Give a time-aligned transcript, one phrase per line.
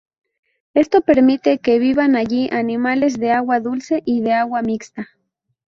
[0.73, 5.07] Esto permite que vivan allí animales de agua dulce y de agua mixta.